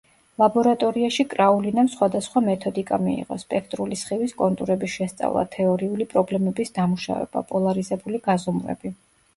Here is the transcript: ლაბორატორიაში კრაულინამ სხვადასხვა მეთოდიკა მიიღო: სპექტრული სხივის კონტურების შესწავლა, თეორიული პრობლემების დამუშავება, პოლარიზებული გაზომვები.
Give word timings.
ლაბორატორიაში 0.41 1.25
კრაულინამ 1.33 1.91
სხვადასხვა 1.95 2.43
მეთოდიკა 2.47 2.99
მიიღო: 3.09 3.37
სპექტრული 3.43 4.01
სხივის 4.05 4.35
კონტურების 4.41 4.97
შესწავლა, 4.97 5.45
თეორიული 5.59 6.11
პრობლემების 6.17 6.77
დამუშავება, 6.81 7.47
პოლარიზებული 7.53 8.27
გაზომვები. 8.31 8.99